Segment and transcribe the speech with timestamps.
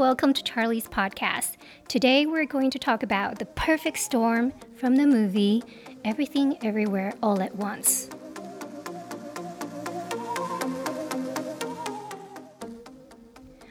[0.00, 1.58] welcome to Charlie's podcast.
[1.86, 5.62] Today we're going to talk about the perfect storm from the movie
[6.06, 8.08] Everything Everywhere All at Once.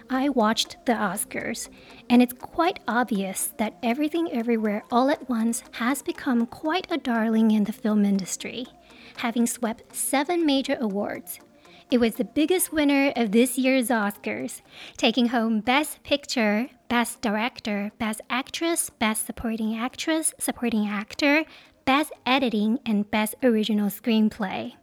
[0.07, 1.67] I watched the Oscars,
[2.11, 7.49] and it's quite obvious that Everything Everywhere All at Once has become quite a darling
[7.49, 8.67] in the film industry,
[9.17, 11.39] having swept seven major awards.
[11.91, 14.61] It was the biggest winner of this year's Oscars,
[14.95, 21.45] taking home Best Picture, Best Director, Best Actress, Best Supporting Actress, Supporting Actor,
[21.85, 24.73] Best Editing, and Best Original Screenplay.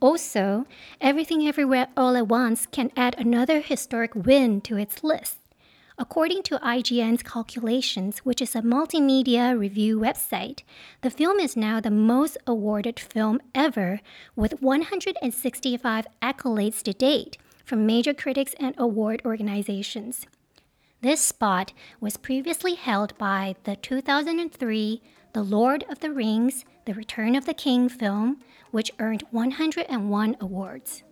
[0.00, 0.64] Also,
[0.98, 5.39] Everything Everywhere All at Once can add another historic win to its list.
[6.00, 10.62] According to IGN's calculations, which is a multimedia review website,
[11.02, 14.00] the film is now the most awarded film ever,
[14.34, 17.36] with 165 accolades to date
[17.66, 20.24] from major critics and award organizations.
[21.02, 25.02] This spot was previously held by the 2003
[25.34, 31.02] The Lord of the Rings, The Return of the King film, which earned 101 awards.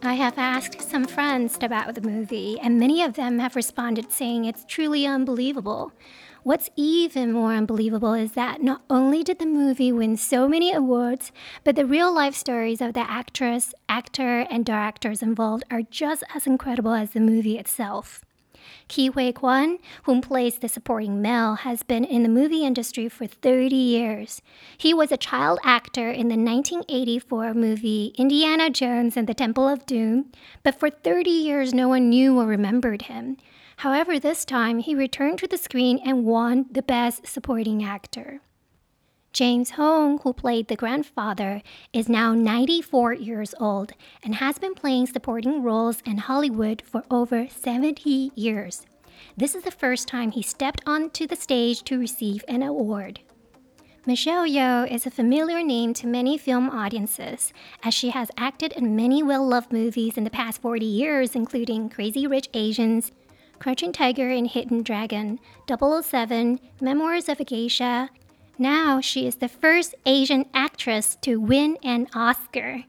[0.00, 4.44] I have asked some friends about the movie, and many of them have responded saying
[4.44, 5.92] it's truly unbelievable.
[6.44, 11.32] What's even more unbelievable is that not only did the movie win so many awards,
[11.64, 16.46] but the real life stories of the actress, actor, and directors involved are just as
[16.46, 18.24] incredible as the movie itself.
[18.88, 23.26] Ke Huy Quan, whom plays the supporting male, has been in the movie industry for
[23.26, 24.42] 30 years.
[24.76, 29.86] He was a child actor in the 1984 movie Indiana Jones and the Temple of
[29.86, 33.36] Doom, but for 30 years no one knew or remembered him.
[33.78, 38.40] However, this time he returned to the screen and won the Best Supporting Actor.
[39.38, 43.92] James Hong, who played the grandfather, is now 94 years old
[44.24, 48.84] and has been playing supporting roles in Hollywood for over 70 years.
[49.36, 53.20] This is the first time he stepped onto the stage to receive an award.
[54.04, 57.52] Michelle Yeoh is a familiar name to many film audiences,
[57.84, 61.90] as she has acted in many well loved movies in the past 40 years, including
[61.90, 63.12] Crazy Rich Asians,
[63.60, 65.38] Crouching Tiger and Hidden Dragon,
[65.68, 68.10] 007, Memoirs of a Geisha,
[68.58, 72.84] now she is the first Asian actress to win an Oscar.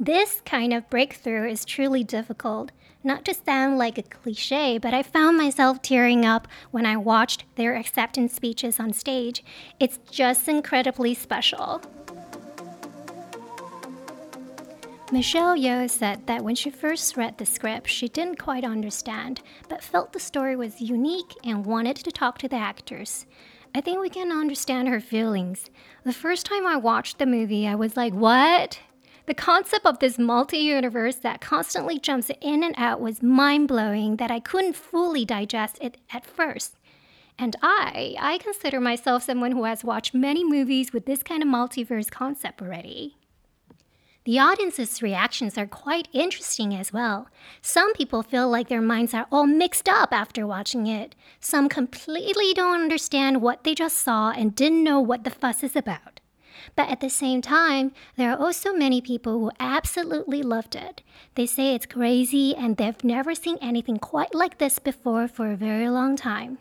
[0.00, 2.70] This kind of breakthrough is truly difficult.
[3.02, 7.44] Not to sound like a cliche, but I found myself tearing up when I watched
[7.56, 9.44] their acceptance speeches on stage.
[9.80, 11.80] It's just incredibly special.
[15.10, 19.82] Michelle Yeoh said that when she first read the script, she didn't quite understand, but
[19.82, 23.24] felt the story was unique and wanted to talk to the actors.
[23.78, 25.70] I think we can understand her feelings.
[26.02, 28.80] The first time I watched the movie, I was like, what?
[29.26, 34.16] The concept of this multi universe that constantly jumps in and out was mind blowing
[34.16, 36.74] that I couldn't fully digest it at first.
[37.38, 41.48] And I, I consider myself someone who has watched many movies with this kind of
[41.48, 43.17] multiverse concept already.
[44.28, 47.28] The audience's reactions are quite interesting as well.
[47.62, 51.14] Some people feel like their minds are all mixed up after watching it.
[51.40, 55.74] Some completely don't understand what they just saw and didn't know what the fuss is
[55.74, 56.20] about.
[56.76, 61.00] But at the same time, there are also many people who absolutely loved it.
[61.34, 65.56] They say it's crazy and they've never seen anything quite like this before for a
[65.56, 66.58] very long time.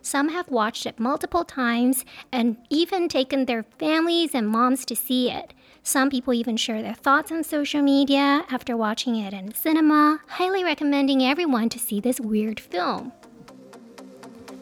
[0.00, 5.30] Some have watched it multiple times and even taken their families and moms to see
[5.30, 5.52] it.
[5.84, 10.62] Some people even share their thoughts on social media after watching it in cinema, highly
[10.62, 13.12] recommending everyone to see this weird film.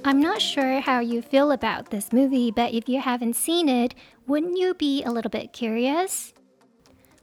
[0.03, 3.95] I'm not sure how you feel about this movie, but if you haven't seen it,
[4.27, 6.33] wouldn't you be a little bit curious?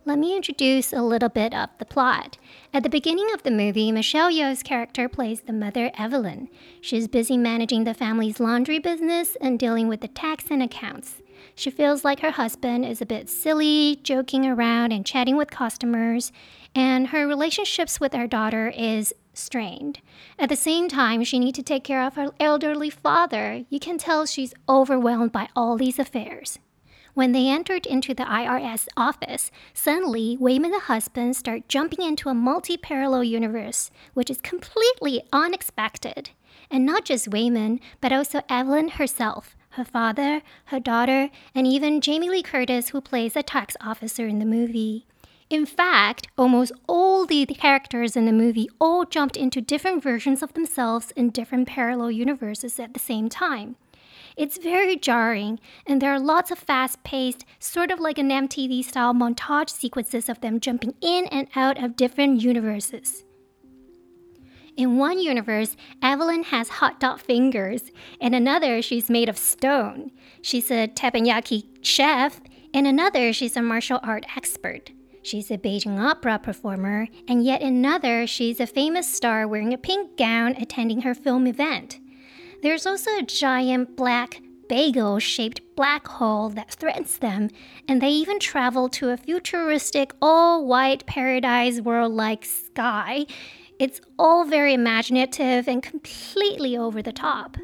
[0.06, 2.38] Let me introduce a little bit of the plot.
[2.74, 6.50] At the beginning of the movie, Michelle Yeoh's character plays the mother Evelyn.
[6.82, 11.16] She's busy managing the family's laundry business and dealing with the tax and accounts.
[11.58, 16.32] She feels like her husband is a bit silly, joking around and chatting with customers,
[16.76, 20.00] and her relationships with her daughter is strained.
[20.38, 23.66] At the same time, she needs to take care of her elderly father.
[23.72, 26.60] You can tell she's overwhelmed by all these affairs.
[27.16, 32.30] When they entered into the IRS office, suddenly Waymond and the husband start jumping into
[32.30, 36.30] a multi-parallel universe, which is completely unexpected.
[36.70, 42.30] And not just Waymond, but also Evelyn herself, her father, her daughter, and even Jamie
[42.30, 45.06] Lee Curtis, who plays a tax officer in the movie.
[45.50, 50.54] In fact, almost all the characters in the movie all jumped into different versions of
[50.54, 53.78] themselves in different parallel universes at the same time.
[54.36, 58.84] It's very jarring, and there are lots of fast paced, sort of like an MTV
[58.84, 63.24] style montage sequences of them jumping in and out of different universes.
[64.78, 67.92] In one universe, Evelyn has hot dog fingers.
[68.22, 70.12] In another, she's made of stone.
[70.44, 72.40] She's a teppanyaki chef.
[72.74, 74.92] In another, she's a martial art expert.
[75.24, 80.16] She's a Beijing opera performer, and yet another, she's a famous star wearing a pink
[80.16, 82.00] gown attending her film event.
[82.62, 84.40] There's also a giant black
[84.70, 87.50] bagel shaped black hole that threatens them,
[87.88, 93.26] and they even travel to a futuristic, all white paradise world like sky.
[93.80, 97.58] It's all very imaginative and completely over the top.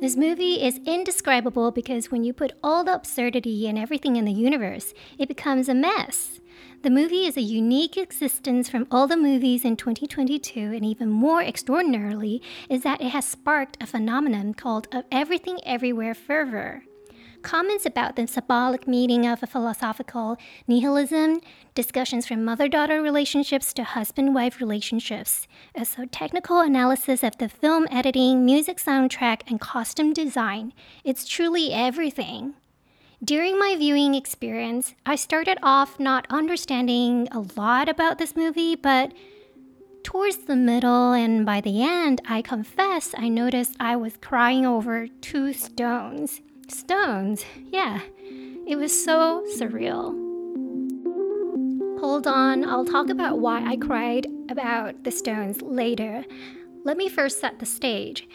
[0.00, 4.32] This movie is indescribable because when you put all the absurdity and everything in the
[4.32, 6.40] universe, it becomes a mess.
[6.82, 11.42] The movie is a unique existence from all the movies in 2022, and even more
[11.42, 16.84] extraordinarily is that it has sparked a phenomenon called everything everywhere fervor.
[17.44, 21.42] Comments about the symbolic meaning of a philosophical nihilism,
[21.74, 27.50] discussions from mother daughter relationships to husband wife relationships, a so technical analysis of the
[27.50, 30.72] film editing, music soundtrack, and costume design.
[31.04, 32.54] It's truly everything.
[33.22, 39.12] During my viewing experience, I started off not understanding a lot about this movie, but
[40.02, 45.08] towards the middle and by the end, I confess I noticed I was crying over
[45.20, 46.40] two stones.
[46.68, 48.00] Stones, yeah.
[48.66, 50.20] It was so surreal.
[52.00, 56.24] Hold on, I'll talk about why I cried about the stones later.
[56.84, 58.28] Let me first set the stage.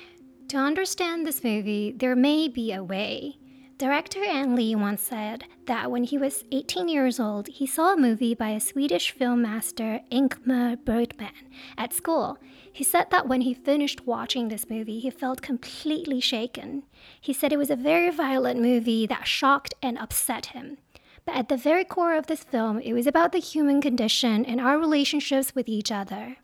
[0.50, 3.38] To understand this movie, there may be a way.
[3.80, 7.98] Director Ang Lee once said that when he was 18 years old, he saw a
[7.98, 11.32] movie by a Swedish film master, Ingmar Bergman,
[11.78, 12.38] at school.
[12.74, 16.84] He said that when he finished watching this movie, he felt completely shaken.
[17.22, 20.80] He said it was a very violent movie that shocked and upset him.
[21.26, 24.60] But at the very core of this film, it was about the human condition and
[24.60, 26.36] our relationships with each other.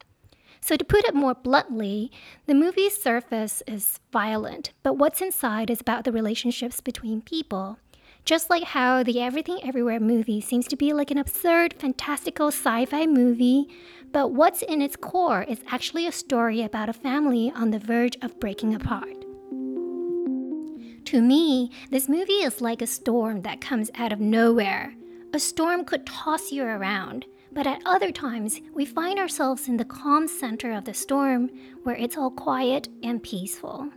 [0.65, 2.11] So, to put it more bluntly,
[2.47, 7.77] the movie's surface is violent, but what's inside is about the relationships between people.
[8.23, 12.85] Just like how the Everything Everywhere movie seems to be like an absurd, fantastical sci
[12.85, 13.67] fi movie,
[14.11, 18.17] but what's in its core is actually a story about a family on the verge
[18.23, 19.21] of breaking apart.
[21.05, 24.95] To me, this movie is like a storm that comes out of nowhere.
[25.31, 29.85] A storm could toss you around, but at other times, we find ourselves in the
[29.85, 31.49] calm center of the storm
[31.83, 33.89] where it's all quiet and peaceful.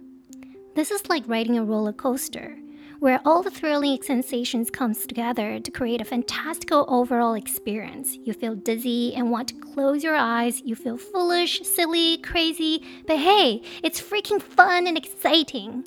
[0.76, 2.56] This is like riding a roller coaster,
[3.00, 8.16] where all the thrilling sensations comes together to create a fantastical overall experience.
[8.24, 10.62] You feel dizzy and want to close your eyes.
[10.64, 15.84] You feel foolish, silly, crazy, but hey, it's freaking fun and exciting.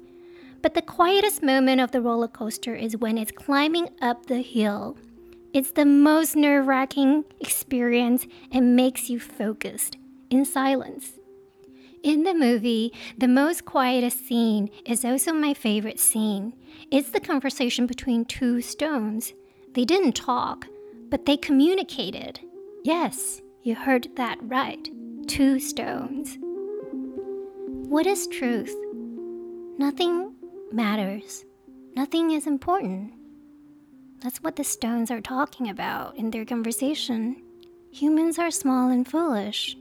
[0.62, 4.98] But the quietest moment of the roller coaster is when it's climbing up the hill
[5.54, 9.98] it's the most nerve wracking experience and makes you focused
[10.30, 11.14] in silence.
[12.04, 16.54] In the movie, the most quietest scene is also my favorite scene.
[16.90, 19.34] It's the conversation between two stones.
[19.74, 20.68] They didn't talk,
[21.10, 22.40] but they communicated.
[22.84, 24.90] Yes, you heard that right.
[25.28, 26.38] Two stones.
[27.90, 28.76] What is truth?
[29.78, 30.34] Nothing
[30.72, 31.46] matters.
[31.96, 33.14] Nothing is important.
[34.22, 37.42] That's what the stones are talking about in their conversation.
[37.92, 39.76] Humans are small and foolish.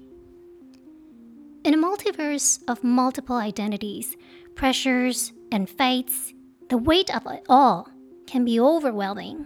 [1.62, 4.16] In a multiverse of multiple identities,
[4.54, 6.32] pressures, and fights,
[6.70, 7.88] the weight of it all
[8.26, 9.44] can be overwhelming.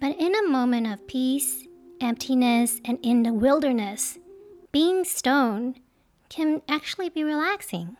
[0.00, 1.66] But in a moment of peace,
[2.00, 4.18] emptiness, and in the wilderness,
[4.72, 5.76] being stone
[6.28, 7.96] can actually be relaxing.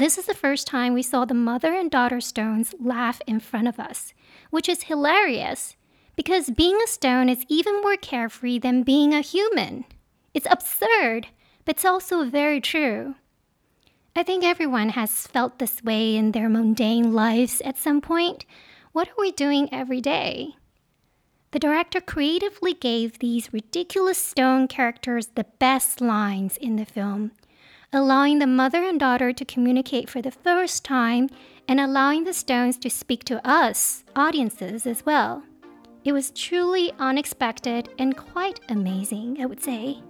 [0.00, 3.68] This is the first time we saw the mother and daughter stones laugh in front
[3.68, 4.14] of us,
[4.48, 5.76] which is hilarious
[6.16, 9.84] because being a stone is even more carefree than being a human.
[10.32, 11.26] It's absurd,
[11.66, 13.16] but it's also very true.
[14.16, 18.46] I think everyone has felt this way in their mundane lives at some point.
[18.92, 20.54] What are we doing every day?
[21.50, 27.32] The director creatively gave these ridiculous stone characters the best lines in the film
[27.92, 31.28] allowing the mother and daughter to communicate for the first time
[31.66, 35.42] and allowing the stones to speak to us, audiences, as well.
[36.04, 40.02] It was truly unexpected and quite amazing, I would say.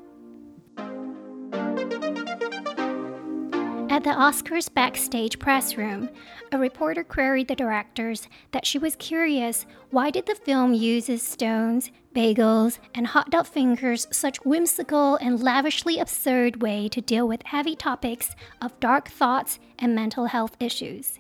[4.00, 6.08] At the Oscars backstage press room,
[6.52, 11.90] a reporter queried the directors that she was curious why did the film uses stones,
[12.14, 17.76] bagels, and hot dog fingers such whimsical and lavishly absurd way to deal with heavy
[17.76, 21.18] topics of dark thoughts and mental health issues.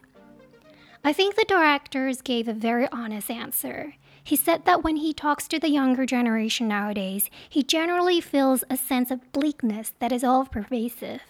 [1.04, 3.92] I think the directors gave a very honest answer.
[4.24, 8.78] He said that when he talks to the younger generation nowadays, he generally feels a
[8.78, 11.20] sense of bleakness that is all pervasive.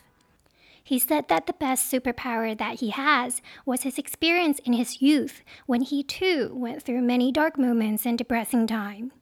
[0.82, 5.42] He said that the best superpower that he has was his experience in his youth
[5.66, 9.12] when he too went through many dark moments and depressing time.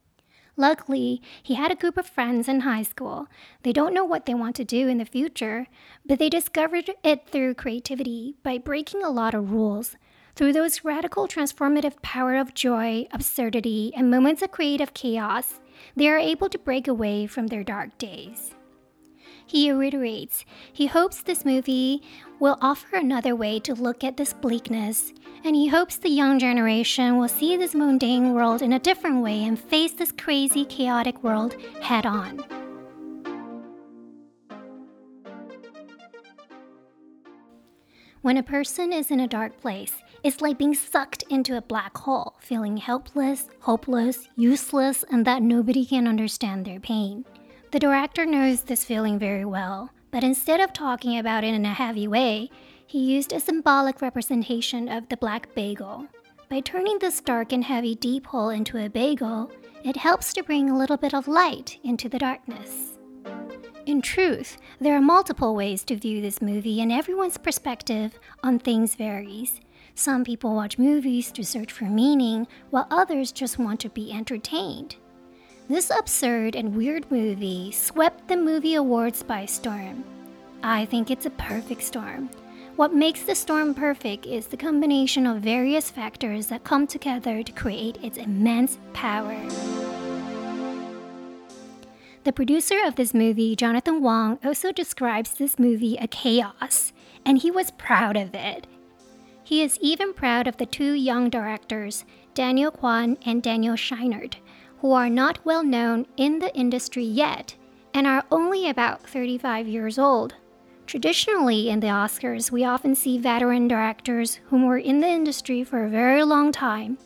[0.56, 3.28] Luckily, he had a group of friends in high school.
[3.62, 5.68] They don't know what they want to do in the future,
[6.04, 9.96] but they discovered it through creativity by breaking a lot of rules.
[10.34, 15.60] Through those radical transformative power of joy, absurdity, and moments of creative chaos,
[15.94, 18.52] they are able to break away from their dark days.
[19.48, 22.02] He reiterates he hopes this movie
[22.38, 25.12] will offer another way to look at this bleakness,
[25.42, 29.42] and he hopes the young generation will see this mundane world in a different way
[29.42, 32.44] and face this crazy, chaotic world head on.
[38.20, 41.96] When a person is in a dark place, it's like being sucked into a black
[41.96, 47.24] hole, feeling helpless, hopeless, useless, and that nobody can understand their pain.
[47.70, 51.74] The director knows this feeling very well, but instead of talking about it in a
[51.74, 52.50] heavy way,
[52.86, 56.06] he used a symbolic representation of the black bagel.
[56.48, 59.52] By turning this dark and heavy deep hole into a bagel,
[59.84, 62.98] it helps to bring a little bit of light into the darkness.
[63.84, 68.94] In truth, there are multiple ways to view this movie, and everyone's perspective on things
[68.94, 69.60] varies.
[69.94, 74.96] Some people watch movies to search for meaning, while others just want to be entertained.
[75.68, 80.02] This absurd and weird movie swept the movie awards by storm.
[80.62, 82.30] I think it's a perfect storm.
[82.76, 87.52] What makes the storm perfect is the combination of various factors that come together to
[87.52, 89.36] create its immense power.
[92.24, 96.94] The producer of this movie, Jonathan Wong, also describes this movie a chaos,
[97.26, 98.66] and he was proud of it.
[99.44, 104.36] He is even proud of the two young directors, Daniel Kwan and Daniel Scheinert,
[104.80, 107.54] who are not well known in the industry yet
[107.94, 110.34] and are only about 35 years old.
[110.86, 115.84] Traditionally, in the Oscars, we often see veteran directors whom were in the industry for
[115.84, 116.96] a very long time.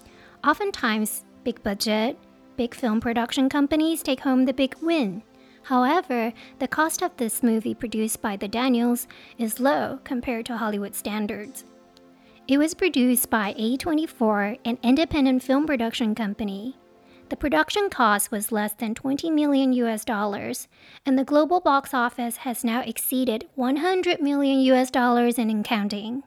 [0.47, 2.17] Oftentimes, big budget,
[2.57, 5.23] big film production companies take home the big win.
[5.65, 9.07] However, the cost of this movie produced by the Daniels
[9.39, 11.65] is low compared to Hollywood standards.
[12.49, 16.77] It was produced by A24, an independent film production company.
[17.33, 20.69] The production cost was less than 20 million US dollars,
[21.07, 26.25] and the global box office has now exceeded 100 million US dollars in counting.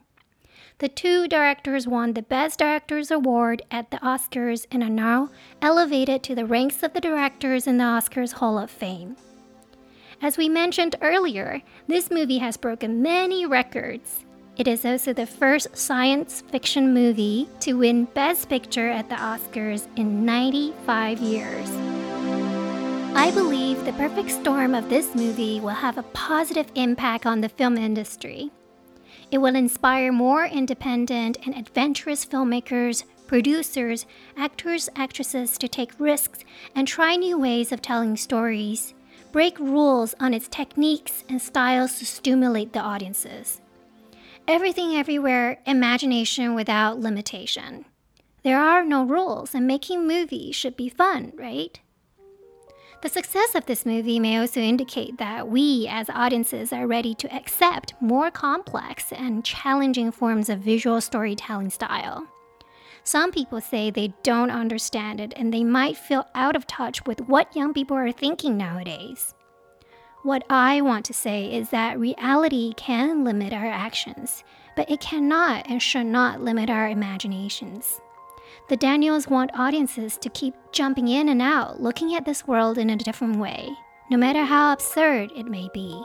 [0.78, 5.30] The two directors won the Best Directors Award at the Oscars and are now
[5.62, 9.16] elevated to the ranks of the directors in the Oscars Hall of Fame.
[10.20, 14.24] As we mentioned earlier, this movie has broken many records,
[14.56, 19.86] it is also the first science fiction movie to win Best Picture at the Oscars
[19.96, 21.70] in 95 years.
[23.14, 27.50] I believe the perfect storm of this movie will have a positive impact on the
[27.50, 28.50] film industry.
[29.30, 34.06] It will inspire more independent and adventurous filmmakers, producers,
[34.38, 36.44] actors, actresses to take risks
[36.74, 38.94] and try new ways of telling stories,
[39.32, 43.60] break rules on its techniques and styles to stimulate the audiences.
[44.48, 47.84] Everything everywhere, imagination without limitation.
[48.44, 51.80] There are no rules, and making movies should be fun, right?
[53.02, 57.34] The success of this movie may also indicate that we, as audiences, are ready to
[57.34, 62.24] accept more complex and challenging forms of visual storytelling style.
[63.02, 67.20] Some people say they don't understand it and they might feel out of touch with
[67.22, 69.34] what young people are thinking nowadays.
[70.26, 74.42] What I want to say is that reality can limit our actions,
[74.74, 78.00] but it cannot and should not limit our imaginations.
[78.68, 82.90] The Daniels want audiences to keep jumping in and out, looking at this world in
[82.90, 83.70] a different way,
[84.10, 86.02] no matter how absurd it may be.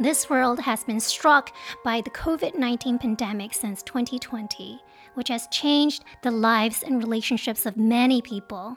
[0.00, 4.80] This world has been struck by the COVID 19 pandemic since 2020
[5.14, 8.76] which has changed the lives and relationships of many people.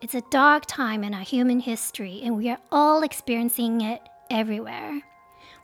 [0.00, 5.00] It's a dark time in our human history, and we are all experiencing it everywhere.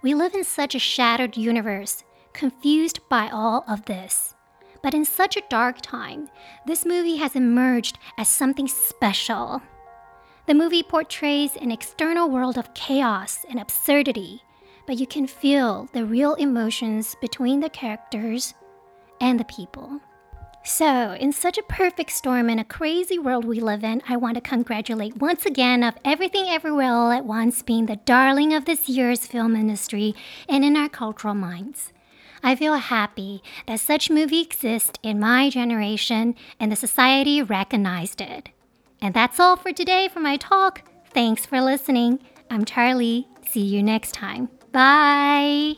[0.03, 4.35] We live in such a shattered universe, confused by all of this.
[4.83, 6.31] But in such a dark time,
[6.67, 9.61] this movie has emerged as something special.
[10.47, 14.43] The movie portrays an external world of chaos and absurdity,
[14.91, 18.55] but you can feel the real emotions between the characters
[19.21, 20.01] and the people.
[20.65, 24.35] So, in such a perfect storm and a crazy world we live in, I want
[24.35, 28.89] to congratulate once again of Everything Everywhere All at Once being the darling of this
[28.89, 30.13] year's film industry
[30.49, 31.93] and in our cultural minds.
[32.43, 38.49] I feel happy that such movie exists in my generation and the society recognized it.
[39.01, 40.83] And that's all for today for my talk.
[41.15, 42.19] Thanks for listening.
[42.51, 43.29] I'm Charlie.
[43.49, 44.49] See you next time.
[44.73, 45.77] Bye.